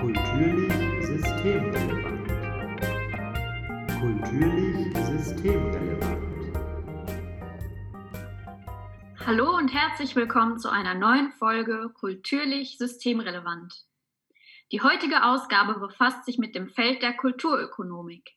Kulturlich 0.00 0.72
systemrelevant. 1.04 2.28
Kulturlich 4.00 4.96
systemrelevant. 4.96 6.56
Hallo 9.26 9.56
und 9.56 9.74
herzlich 9.74 10.14
willkommen 10.14 10.60
zu 10.60 10.70
einer 10.70 10.94
neuen 10.94 11.32
Folge 11.32 11.90
Kulturlich 11.94 12.78
systemrelevant. 12.78 13.74
Die 14.70 14.82
heutige 14.82 15.24
Ausgabe 15.24 15.80
befasst 15.80 16.24
sich 16.26 16.38
mit 16.38 16.54
dem 16.54 16.68
Feld 16.68 17.02
der 17.02 17.14
Kulturökonomik. 17.14 18.36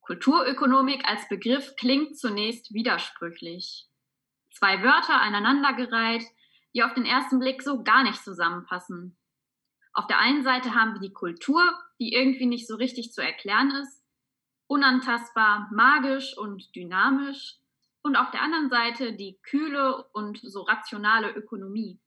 Kulturökonomik 0.00 1.04
als 1.08 1.28
Begriff 1.28 1.76
klingt 1.76 2.18
zunächst 2.18 2.74
widersprüchlich. 2.74 3.86
Zwei 4.50 4.82
Wörter 4.82 5.20
aneinandergereiht, 5.20 6.24
die 6.74 6.82
auf 6.82 6.94
den 6.94 7.06
ersten 7.06 7.38
Blick 7.38 7.62
so 7.62 7.84
gar 7.84 8.02
nicht 8.02 8.24
zusammenpassen. 8.24 9.16
Auf 9.94 10.06
der 10.08 10.18
einen 10.18 10.42
Seite 10.42 10.74
haben 10.74 10.94
wir 10.94 11.00
die 11.00 11.12
Kultur, 11.12 11.62
die 12.00 12.12
irgendwie 12.12 12.46
nicht 12.46 12.66
so 12.66 12.74
richtig 12.76 13.12
zu 13.12 13.22
erklären 13.22 13.70
ist, 13.70 14.02
unantastbar, 14.66 15.68
magisch 15.72 16.36
und 16.36 16.74
dynamisch, 16.74 17.58
und 18.02 18.16
auf 18.16 18.30
der 18.30 18.42
anderen 18.42 18.68
Seite 18.68 19.14
die 19.14 19.38
kühle 19.42 20.04
und 20.12 20.38
so 20.42 20.62
rationale 20.62 21.30
Ökonomie. 21.30 21.98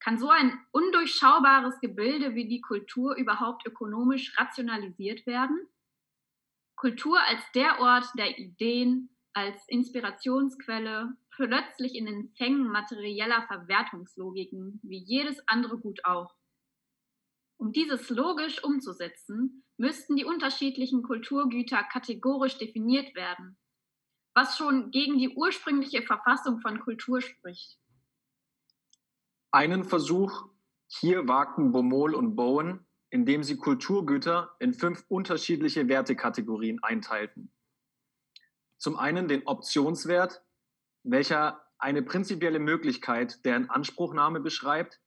Kann 0.00 0.18
so 0.18 0.30
ein 0.30 0.58
undurchschaubares 0.70 1.80
Gebilde 1.80 2.34
wie 2.34 2.48
die 2.48 2.62
Kultur 2.62 3.14
überhaupt 3.14 3.66
ökonomisch 3.66 4.38
rationalisiert 4.38 5.26
werden? 5.26 5.68
Kultur 6.76 7.20
als 7.20 7.42
der 7.54 7.78
Ort 7.80 8.06
der 8.16 8.38
Ideen, 8.38 9.10
als 9.34 9.56
Inspirationsquelle, 9.68 11.14
plötzlich 11.30 11.94
in 11.94 12.06
den 12.06 12.30
Fängen 12.36 12.68
materieller 12.68 13.42
Verwertungslogiken, 13.46 14.80
wie 14.82 14.98
jedes 14.98 15.46
andere 15.46 15.78
Gut 15.78 16.04
auch. 16.04 16.34
Um 17.56 17.72
dieses 17.72 18.10
logisch 18.10 18.62
umzusetzen, 18.62 19.64
müssten 19.76 20.16
die 20.16 20.24
unterschiedlichen 20.24 21.02
Kulturgüter 21.02 21.82
kategorisch 21.84 22.58
definiert 22.58 23.14
werden, 23.14 23.58
was 24.34 24.56
schon 24.56 24.90
gegen 24.90 25.18
die 25.18 25.30
ursprüngliche 25.30 26.02
Verfassung 26.02 26.60
von 26.60 26.80
Kultur 26.80 27.20
spricht. 27.20 27.78
Einen 29.50 29.84
Versuch 29.84 30.48
hier 30.86 31.26
wagten 31.28 31.72
Baumol 31.72 32.14
und 32.14 32.36
Bowen, 32.36 32.86
indem 33.10 33.44
sie 33.44 33.56
Kulturgüter 33.56 34.56
in 34.58 34.74
fünf 34.74 35.04
unterschiedliche 35.08 35.88
Wertekategorien 35.88 36.82
einteilten. 36.82 37.52
Zum 38.76 38.98
einen 38.98 39.28
den 39.28 39.46
Optionswert, 39.46 40.44
welcher 41.04 41.64
eine 41.78 42.02
prinzipielle 42.02 42.58
Möglichkeit 42.58 43.44
der 43.44 43.56
Inanspruchnahme 43.56 44.40
beschreibt, 44.40 45.00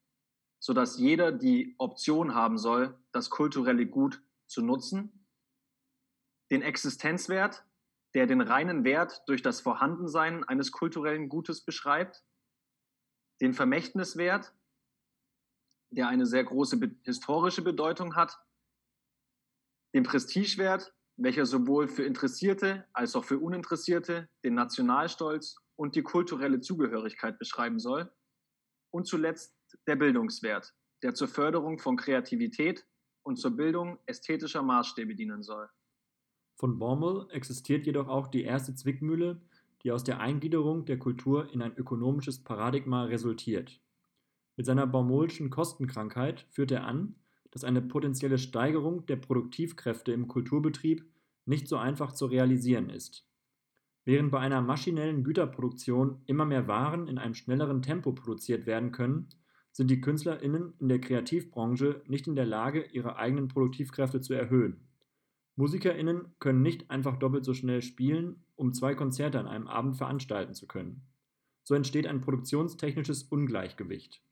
sodass 0.60 0.98
jeder 0.98 1.32
die 1.32 1.76
Option 1.78 2.34
haben 2.34 2.58
soll, 2.58 2.98
das 3.12 3.30
kulturelle 3.30 3.86
Gut 3.86 4.22
zu 4.48 4.62
nutzen. 4.62 5.28
Den 6.50 6.62
Existenzwert, 6.62 7.66
der 8.14 8.26
den 8.26 8.42
reinen 8.42 8.84
Wert 8.84 9.22
durch 9.28 9.42
das 9.42 9.62
Vorhandensein 9.62 10.44
eines 10.44 10.72
kulturellen 10.72 11.30
Gutes 11.30 11.64
beschreibt. 11.64 12.24
Den 13.42 13.54
Vermächtniswert, 13.54 14.54
der 15.92 16.08
eine 16.08 16.26
sehr 16.26 16.44
große 16.44 16.80
historische 17.04 17.62
Bedeutung 17.62 18.16
hat. 18.16 18.40
Den 19.94 20.04
Prestigewert, 20.04 20.94
welcher 21.18 21.46
sowohl 21.46 21.88
für 21.88 22.04
Interessierte 22.04 22.88
als 22.94 23.16
auch 23.16 23.26
für 23.26 23.40
Uninteressierte 23.40 24.30
den 24.44 24.54
Nationalstolz 24.54 25.58
und 25.76 25.96
die 25.96 26.04
kulturelle 26.04 26.62
Zugehörigkeit 26.62 27.40
beschreiben 27.40 27.80
soll. 27.80 28.12
Und 28.92 29.08
zuletzt 29.08 29.57
der 29.88 29.96
Bildungswert, 29.96 30.74
der 31.04 31.14
zur 31.14 31.28
Förderung 31.28 31.80
von 31.80 31.96
Kreativität 31.96 32.86
und 33.24 33.38
zur 33.38 33.52
Bildung 33.52 34.00
ästhetischer 34.06 34.64
Maßstäbe 34.64 35.16
dienen 35.16 35.44
soll. 35.44 35.70
Von 36.56 36.80
Baumol 36.80 37.28
existiert 37.32 37.86
jedoch 37.86 38.08
auch 38.08 38.28
die 38.28 38.44
erste 38.44 38.74
Zwickmühle, 38.74 39.42
die 39.84 39.92
aus 39.92 40.04
der 40.04 40.20
Eingliederung 40.20 40.86
der 40.86 40.98
Kultur 40.98 41.54
in 41.54 41.62
ein 41.62 41.76
ökonomisches 41.76 42.44
Paradigma 42.44 43.04
resultiert. 43.04 43.80
Mit 44.56 44.66
seiner 44.66 44.88
Baumolschen 44.88 45.52
Kostenkrankheit 45.52 46.48
führt 46.50 46.72
er 46.72 46.86
an, 46.86 47.16
dass 47.52 47.64
eine 47.64 47.82
potenzielle 47.82 48.40
Steigerung 48.40 49.06
der 49.06 49.18
Produktivkräfte 49.18 50.12
im 50.12 50.28
Kulturbetrieb 50.28 51.06
nicht 51.46 51.68
so 51.68 51.78
einfach 51.78 52.12
zu 52.12 52.26
realisieren 52.26 52.90
ist. 52.90 53.28
Während 54.04 54.32
bei 54.32 54.40
einer 54.40 54.62
maschinellen 54.62 55.24
Güterproduktion 55.24 56.22
immer 56.26 56.46
mehr 56.46 56.68
Waren 56.68 57.08
in 57.08 57.18
einem 57.18 57.34
schnelleren 57.34 57.82
Tempo 57.82 58.14
produziert 58.14 58.66
werden 58.66 58.92
können, 58.92 59.30
sind 59.78 59.92
die 59.92 60.02
KünstlerInnen 60.02 60.74
in 60.80 60.90
der 60.90 61.00
Kreativbranche 61.00 62.02
nicht 62.08 62.26
in 62.26 62.36
der 62.36 62.48
Lage, 62.48 62.82
ihre 62.94 63.18
eigenen 63.18 63.48
Produktivkräfte 63.48 64.22
zu 64.22 64.34
erhöhen. 64.34 64.88
MusikerInnen 65.56 66.34
können 66.40 66.64
nicht 66.64 66.90
einfach 66.90 67.18
doppelt 67.18 67.46
so 67.46 67.54
schnell 67.54 67.84
spielen, 67.84 68.44
um 68.56 68.74
zwei 68.74 68.96
Konzerte 68.96 69.40
an 69.40 69.46
einem 69.46 69.68
Abend 69.68 69.96
veranstalten 69.96 70.56
zu 70.56 70.66
können. 70.66 71.04
So 71.62 71.76
entsteht 71.76 72.08
ein 72.08 72.22
produktionstechnisches 72.22 73.22
Ungleichgewicht. 73.22 74.24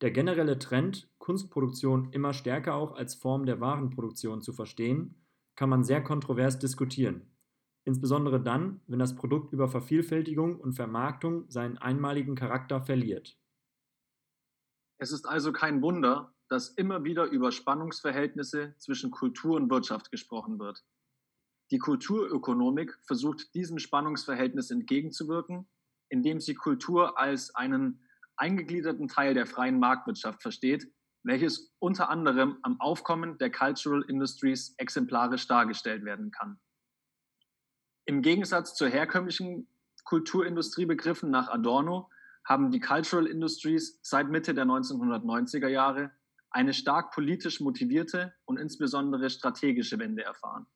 Der 0.00 0.10
generelle 0.10 0.58
Trend, 0.58 1.08
Kunstproduktion 1.18 2.08
immer 2.10 2.32
stärker 2.32 2.74
auch 2.74 2.96
als 2.96 3.14
Form 3.14 3.46
der 3.46 3.60
Warenproduktion 3.60 4.42
zu 4.42 4.52
verstehen, 4.52 5.14
kann 5.54 5.68
man 5.68 5.84
sehr 5.84 6.02
kontrovers 6.02 6.58
diskutieren. 6.58 7.22
Insbesondere 7.84 8.42
dann, 8.42 8.80
wenn 8.88 8.98
das 8.98 9.14
Produkt 9.14 9.52
über 9.52 9.68
Vervielfältigung 9.68 10.58
und 10.58 10.72
Vermarktung 10.72 11.48
seinen 11.48 11.78
einmaligen 11.78 12.34
Charakter 12.34 12.80
verliert. 12.80 13.38
Es 15.04 15.12
ist 15.12 15.28
also 15.28 15.52
kein 15.52 15.82
Wunder, 15.82 16.34
dass 16.48 16.70
immer 16.70 17.04
wieder 17.04 17.24
über 17.26 17.52
Spannungsverhältnisse 17.52 18.74
zwischen 18.78 19.10
Kultur 19.10 19.56
und 19.56 19.68
Wirtschaft 19.68 20.10
gesprochen 20.10 20.58
wird. 20.58 20.82
Die 21.70 21.76
Kulturökonomik 21.76 22.98
versucht 23.06 23.54
diesem 23.54 23.78
Spannungsverhältnis 23.78 24.70
entgegenzuwirken, 24.70 25.68
indem 26.08 26.40
sie 26.40 26.54
Kultur 26.54 27.18
als 27.18 27.54
einen 27.54 28.02
eingegliederten 28.36 29.06
Teil 29.06 29.34
der 29.34 29.44
freien 29.44 29.78
Marktwirtschaft 29.78 30.40
versteht, 30.40 30.90
welches 31.22 31.74
unter 31.80 32.08
anderem 32.08 32.56
am 32.62 32.80
Aufkommen 32.80 33.36
der 33.36 33.52
Cultural 33.52 34.06
Industries 34.08 34.74
exemplarisch 34.78 35.46
dargestellt 35.46 36.06
werden 36.06 36.30
kann. 36.30 36.58
Im 38.06 38.22
Gegensatz 38.22 38.74
zur 38.74 38.88
herkömmlichen 38.88 39.68
Kulturindustriebegriffen 40.04 41.30
nach 41.30 41.48
Adorno 41.48 42.08
haben 42.44 42.70
die 42.70 42.80
Cultural 42.80 43.26
Industries 43.26 43.98
seit 44.02 44.28
Mitte 44.28 44.54
der 44.54 44.64
1990er 44.64 45.68
Jahre 45.68 46.10
eine 46.50 46.72
stark 46.72 47.12
politisch 47.12 47.60
motivierte 47.60 48.34
und 48.44 48.58
insbesondere 48.58 49.28
strategische 49.30 49.98
Wende 49.98 50.22
erfahren. 50.22 50.66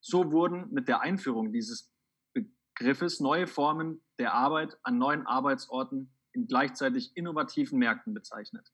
So 0.00 0.32
wurden 0.32 0.72
mit 0.72 0.88
der 0.88 1.00
Einführung 1.00 1.52
dieses 1.52 1.92
Begriffes 2.32 3.20
neue 3.20 3.46
Formen 3.46 4.02
der 4.18 4.32
Arbeit 4.32 4.78
an 4.84 4.98
neuen 4.98 5.26
Arbeitsorten 5.26 6.12
in 6.32 6.46
gleichzeitig 6.46 7.16
innovativen 7.16 7.78
Märkten 7.78 8.14
bezeichnet. 8.14 8.72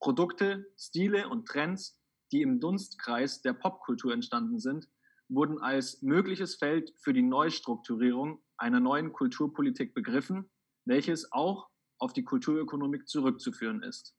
Produkte, 0.00 0.66
Stile 0.78 1.28
und 1.28 1.46
Trends, 1.46 2.00
die 2.32 2.42
im 2.42 2.60
Dunstkreis 2.60 3.42
der 3.42 3.54
Popkultur 3.54 4.12
entstanden 4.12 4.58
sind, 4.58 4.88
wurden 5.28 5.60
als 5.60 6.02
mögliches 6.02 6.56
Feld 6.56 6.92
für 6.98 7.12
die 7.12 7.22
Neustrukturierung 7.22 8.42
einer 8.56 8.80
neuen 8.80 9.12
Kulturpolitik 9.12 9.94
begriffen 9.94 10.50
welches 10.90 11.32
auch 11.32 11.70
auf 11.98 12.12
die 12.12 12.24
Kulturökonomik 12.24 13.08
zurückzuführen 13.08 13.82
ist. 13.82 14.16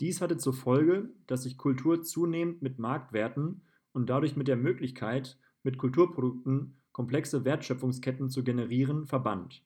Dies 0.00 0.20
hatte 0.20 0.38
zur 0.38 0.54
Folge, 0.54 1.10
dass 1.26 1.42
sich 1.42 1.58
Kultur 1.58 2.02
zunehmend 2.02 2.62
mit 2.62 2.78
Marktwerten 2.78 3.62
und 3.92 4.08
dadurch 4.08 4.34
mit 4.34 4.48
der 4.48 4.56
Möglichkeit, 4.56 5.38
mit 5.62 5.78
Kulturprodukten 5.78 6.80
komplexe 6.90 7.44
Wertschöpfungsketten 7.44 8.30
zu 8.30 8.42
generieren, 8.42 9.06
verband. 9.06 9.62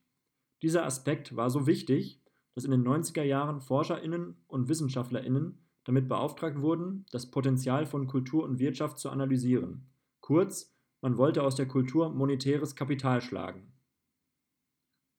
Dieser 0.61 0.85
Aspekt 0.85 1.37
war 1.37 1.51
so 1.51 1.67
wichtig, 1.67 2.21
dass 2.55 2.65
in 2.65 2.73
den 2.73 2.87
90er 2.87 3.23
Jahren 3.23 3.61
Forscherinnen 3.61 4.43
und 4.49 4.69
Wissenschaftlerinnen 4.69 5.65
damit 5.85 6.09
beauftragt 6.09 6.61
wurden, 6.61 7.07
das 7.13 7.31
Potenzial 7.31 7.87
von 7.87 8.09
Kultur 8.09 8.45
und 8.45 8.59
Wirtschaft 8.59 8.99
zu 8.99 9.11
analysieren. 9.11 9.89
Kurz, 10.21 10.75
man 11.01 11.17
wollte 11.17 11.45
aus 11.45 11.55
der 11.55 11.69
Kultur 11.69 12.11
monetäres 12.11 12.75
Kapital 12.75 13.23
schlagen. 13.23 13.78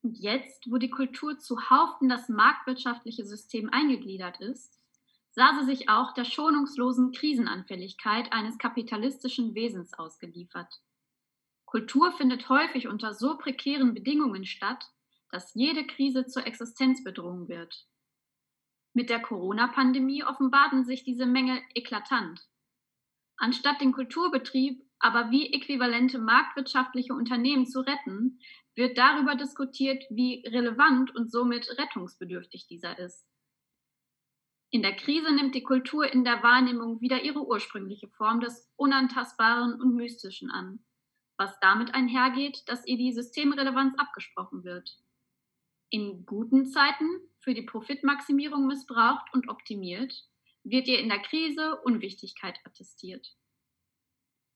Und 0.02 0.18
jetzt, 0.18 0.72
wo 0.72 0.78
die 0.78 0.90
Kultur 0.90 1.40
zuhauf 1.40 2.02
in 2.02 2.10
das 2.10 2.30
marktwirtschaftliche 2.30 3.26
System 3.26 3.70
eingegliedert 3.72 4.40
ist, 4.40 4.80
sah 5.32 5.60
sie 5.60 5.66
sich 5.66 5.90
auch 5.90 6.14
der 6.14 6.26
schonungslosen 6.26 7.12
Krisenanfälligkeit 7.12 8.32
eines 8.32 8.58
kapitalistischen 8.58 9.56
Wesens 9.56 9.94
ausgeliefert. 9.94 10.74
Kultur 11.66 12.12
findet 12.14 12.50
häufig 12.50 12.88
unter 12.88 13.14
so 13.14 13.38
prekären 13.38 13.94
Bedingungen 13.94 14.46
statt, 14.46 14.86
dass 15.32 15.54
jede 15.54 15.86
Krise 15.86 16.26
zur 16.26 16.48
Existenzbedrohung 16.48 17.48
wird. 17.48 17.86
Mit 18.94 19.10
der 19.10 19.22
Corona-Pandemie 19.22 20.24
offenbarten 20.24 20.84
sich 20.84 21.04
diese 21.04 21.28
Mängel 21.28 21.62
eklatant. 21.76 22.42
Anstatt 23.38 23.82
den 23.82 23.92
Kulturbetrieb 23.92 24.89
aber 25.00 25.32
wie 25.32 25.54
äquivalente 25.54 26.20
marktwirtschaftliche 26.20 27.14
Unternehmen 27.14 27.66
zu 27.66 27.80
retten, 27.80 28.40
wird 28.76 28.98
darüber 28.98 29.36
diskutiert, 29.36 30.04
wie 30.10 30.44
relevant 30.48 31.16
und 31.16 31.32
somit 31.32 31.70
rettungsbedürftig 31.78 32.68
dieser 32.68 32.98
ist. 33.00 33.26
In 34.72 34.84
der 34.84 34.96
Krise 34.96 35.34
nimmt 35.34 35.56
die 35.56 35.64
Kultur 35.64 36.12
in 36.12 36.24
der 36.24 36.44
Wahrnehmung 36.44 37.02
wieder 37.02 37.24
ihre 37.24 37.46
ursprüngliche 37.46 38.08
Form 38.10 38.40
des 38.40 38.72
Unantastbaren 38.76 39.82
und 39.82 39.96
Mystischen 39.96 40.52
an, 40.52 40.80
was 41.38 41.60
damit 41.60 41.96
einhergeht, 41.96 42.64
dass 42.68 42.86
ihr 42.86 42.98
die 42.98 43.12
Systemrelevanz 43.12 43.96
abgesprochen 43.98 44.64
wird. 44.64 44.98
In 45.90 46.24
guten 46.26 46.68
Zeiten 46.68 47.08
für 47.40 47.56
die 47.56 47.64
Profitmaximierung 47.64 48.68
missbraucht 48.68 49.34
und 49.34 49.50
optimiert, 49.50 50.14
wird 50.64 50.88
ihr 50.88 51.00
in 51.00 51.10
der 51.10 51.20
Krise 51.20 51.82
Unwichtigkeit 51.82 52.60
attestiert. 52.64 53.36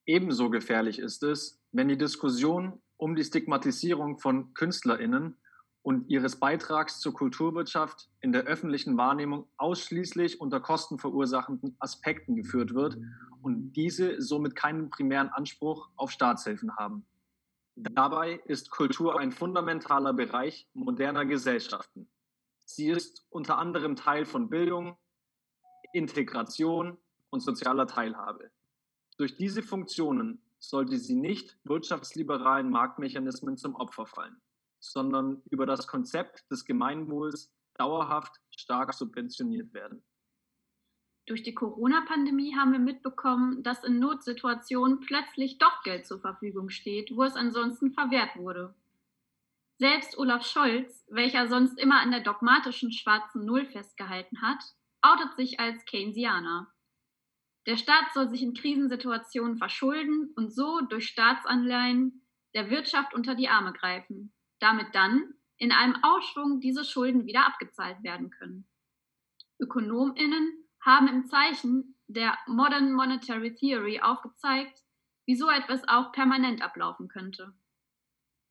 Ebenso 0.06 0.50
gefährlich 0.50 0.98
ist 0.98 1.22
es, 1.22 1.62
wenn 1.72 1.88
die 1.88 1.96
Diskussion 1.96 2.82
um 2.96 3.16
die 3.16 3.24
Stigmatisierung 3.24 4.18
von 4.18 4.52
Künstlerinnen 4.54 5.36
und 5.82 6.08
ihres 6.10 6.36
Beitrags 6.36 7.00
zur 7.00 7.14
Kulturwirtschaft 7.14 8.10
in 8.20 8.32
der 8.32 8.44
öffentlichen 8.44 8.96
Wahrnehmung 8.96 9.48
ausschließlich 9.56 10.40
unter 10.40 10.60
kostenverursachenden 10.60 11.76
Aspekten 11.78 12.36
geführt 12.36 12.74
wird 12.74 12.98
und 13.42 13.72
diese 13.72 14.20
somit 14.20 14.56
keinen 14.56 14.90
primären 14.90 15.28
Anspruch 15.28 15.90
auf 15.96 16.10
Staatshilfen 16.10 16.76
haben. 16.76 17.06
Dabei 17.76 18.40
ist 18.46 18.70
Kultur 18.70 19.18
ein 19.18 19.32
fundamentaler 19.32 20.12
Bereich 20.12 20.68
moderner 20.74 21.26
Gesellschaften. 21.26 22.08
Sie 22.64 22.88
ist 22.88 23.26
unter 23.30 23.58
anderem 23.58 23.96
Teil 23.96 24.24
von 24.24 24.48
Bildung, 24.48 24.96
Integration 25.92 26.96
und 27.30 27.40
sozialer 27.40 27.86
Teilhabe. 27.86 28.50
Durch 29.16 29.36
diese 29.36 29.62
Funktionen 29.62 30.40
sollte 30.58 30.98
sie 30.98 31.14
nicht 31.14 31.58
wirtschaftsliberalen 31.64 32.70
Marktmechanismen 32.70 33.56
zum 33.56 33.74
Opfer 33.74 34.06
fallen 34.06 34.40
sondern 34.84 35.42
über 35.50 35.66
das 35.66 35.86
Konzept 35.86 36.50
des 36.50 36.64
Gemeinwohls 36.64 37.52
dauerhaft 37.74 38.40
stark 38.50 38.92
subventioniert 38.92 39.72
werden. 39.72 40.04
Durch 41.26 41.42
die 41.42 41.54
Corona-Pandemie 41.54 42.54
haben 42.54 42.72
wir 42.72 42.78
mitbekommen, 42.78 43.62
dass 43.62 43.82
in 43.82 43.98
Notsituationen 43.98 45.00
plötzlich 45.00 45.56
doch 45.58 45.82
Geld 45.82 46.06
zur 46.06 46.20
Verfügung 46.20 46.68
steht, 46.68 47.16
wo 47.16 47.22
es 47.24 47.34
ansonsten 47.34 47.92
verwehrt 47.92 48.36
wurde. 48.36 48.74
Selbst 49.78 50.18
Olaf 50.18 50.46
Scholz, 50.46 51.04
welcher 51.08 51.48
sonst 51.48 51.78
immer 51.78 52.00
an 52.00 52.10
der 52.10 52.20
dogmatischen 52.20 52.92
schwarzen 52.92 53.46
Null 53.46 53.64
festgehalten 53.66 54.42
hat, 54.42 54.62
outet 55.00 55.34
sich 55.36 55.58
als 55.58 55.84
Keynesianer. 55.86 56.70
Der 57.66 57.76
Staat 57.76 58.12
soll 58.12 58.28
sich 58.28 58.42
in 58.42 58.54
Krisensituationen 58.54 59.56
verschulden 59.56 60.32
und 60.36 60.54
so 60.54 60.80
durch 60.82 61.08
Staatsanleihen 61.08 62.26
der 62.54 62.70
Wirtschaft 62.70 63.14
unter 63.14 63.34
die 63.34 63.48
Arme 63.48 63.72
greifen 63.72 64.34
damit 64.64 64.94
dann 64.94 65.34
in 65.58 65.72
einem 65.72 66.02
Ausschwung 66.02 66.58
diese 66.60 66.84
Schulden 66.84 67.26
wieder 67.26 67.46
abgezahlt 67.46 68.02
werden 68.02 68.30
können. 68.30 68.66
Ökonominnen 69.60 70.64
haben 70.80 71.06
im 71.06 71.26
Zeichen 71.26 71.96
der 72.06 72.36
Modern 72.46 72.92
Monetary 72.92 73.54
Theory 73.54 74.00
aufgezeigt, 74.00 74.82
wie 75.26 75.36
so 75.36 75.50
etwas 75.50 75.86
auch 75.86 76.12
permanent 76.12 76.62
ablaufen 76.62 77.08
könnte. 77.08 77.54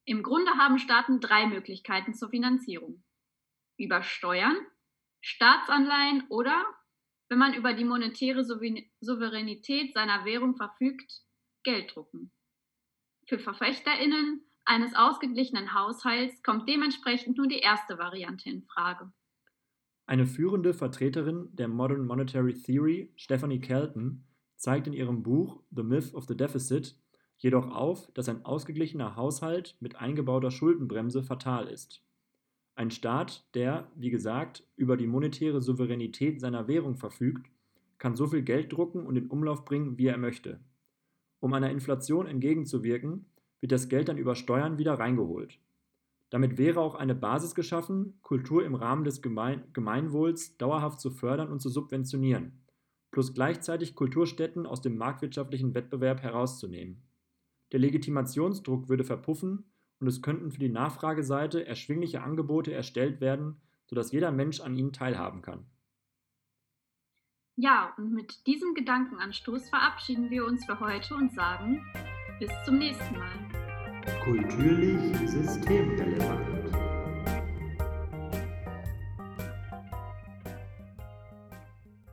Im 0.05 0.21
Grunde 0.21 0.51
haben 0.51 0.77
Staaten 0.77 1.19
drei 1.19 1.47
Möglichkeiten 1.47 2.13
zur 2.13 2.29
Finanzierung. 2.29 3.03
Über 3.77 4.03
Steuern, 4.03 4.57
Staatsanleihen 5.21 6.25
oder, 6.29 6.63
wenn 7.33 7.39
man 7.39 7.55
über 7.55 7.73
die 7.73 7.83
monetäre 7.83 8.43
Souveränität 8.43 9.95
seiner 9.95 10.23
Währung 10.23 10.55
verfügt, 10.55 11.23
Geld 11.63 11.95
drucken. 11.95 12.31
Für 13.27 13.39
Verfechterinnen 13.39 14.43
eines 14.65 14.93
ausgeglichenen 14.93 15.73
Haushalts 15.73 16.43
kommt 16.43 16.69
dementsprechend 16.69 17.37
nur 17.37 17.47
die 17.47 17.57
erste 17.57 17.97
Variante 17.97 18.51
in 18.51 18.61
Frage. 18.61 19.11
Eine 20.05 20.27
führende 20.27 20.75
Vertreterin 20.75 21.49
der 21.53 21.69
Modern 21.69 22.05
Monetary 22.05 22.53
Theory, 22.53 23.11
Stephanie 23.15 23.61
Kelton, 23.61 24.27
zeigt 24.55 24.85
in 24.85 24.93
ihrem 24.93 25.23
Buch 25.23 25.63
The 25.71 25.81
Myth 25.81 26.13
of 26.13 26.25
the 26.27 26.37
Deficit 26.37 26.95
jedoch 27.37 27.71
auf, 27.71 28.11
dass 28.13 28.29
ein 28.29 28.45
ausgeglichener 28.45 29.15
Haushalt 29.15 29.75
mit 29.79 29.95
eingebauter 29.95 30.51
Schuldenbremse 30.51 31.23
fatal 31.23 31.67
ist. 31.67 32.03
Ein 32.75 32.89
Staat, 32.89 33.45
der, 33.53 33.87
wie 33.95 34.09
gesagt, 34.09 34.63
über 34.75 34.97
die 34.97 35.07
monetäre 35.07 35.61
Souveränität 35.61 36.41
seiner 36.41 36.67
Währung 36.67 36.95
verfügt, 36.95 37.47
kann 37.99 38.15
so 38.15 38.27
viel 38.27 38.41
Geld 38.41 38.73
drucken 38.73 39.05
und 39.05 39.15
in 39.15 39.27
Umlauf 39.27 39.63
bringen, 39.63 39.97
wie 39.97 40.07
er 40.07 40.17
möchte. 40.17 40.59
Um 41.39 41.53
einer 41.53 41.69
Inflation 41.69 42.25
entgegenzuwirken, 42.25 43.25
wird 43.61 43.71
das 43.71 43.89
Geld 43.89 44.09
dann 44.09 44.17
über 44.17 44.35
Steuern 44.35 44.77
wieder 44.77 44.95
reingeholt. 44.95 45.59
Damit 46.31 46.57
wäre 46.57 46.79
auch 46.79 46.95
eine 46.95 47.13
Basis 47.13 47.53
geschaffen, 47.53 48.17
Kultur 48.23 48.65
im 48.65 48.73
Rahmen 48.73 49.03
des 49.03 49.21
Gemein 49.21 49.63
Gemeinwohls 49.73 50.57
dauerhaft 50.57 50.99
zu 50.99 51.11
fördern 51.11 51.49
und 51.49 51.61
zu 51.61 51.69
subventionieren, 51.69 52.63
plus 53.11 53.35
gleichzeitig 53.35 53.93
Kulturstätten 53.93 54.65
aus 54.65 54.81
dem 54.81 54.97
marktwirtschaftlichen 54.97 55.75
Wettbewerb 55.75 56.23
herauszunehmen. 56.23 57.03
Der 57.71 57.79
Legitimationsdruck 57.79 58.89
würde 58.89 59.03
verpuffen 59.03 59.65
und 60.03 60.09
es 60.09 60.21
könnten 60.21 60.51
für 60.51 60.59
die 60.59 60.67
Nachfrageseite 60.67 61.65
erschwingliche 61.65 62.21
Angebote 62.21 62.73
erstellt 62.73 63.21
werden, 63.21 63.61
sodass 63.85 64.11
jeder 64.11 64.31
Mensch 64.31 64.59
an 64.59 64.75
ihnen 64.75 64.91
teilhaben 64.91 65.41
kann. 65.41 65.65
Ja, 67.55 67.93
und 67.97 68.11
mit 68.11 68.45
diesem 68.45 68.73
Gedankenanstoß 68.73 69.69
verabschieden 69.69 70.29
wir 70.29 70.43
uns 70.43 70.65
für 70.65 70.81
heute 70.81 71.15
und 71.15 71.33
sagen 71.33 71.85
bis 72.37 72.51
zum 72.65 72.79
nächsten 72.79 73.17
Mal. 73.17 74.03
Kulturlich 74.25 75.29
systemrelevant. 75.29 76.92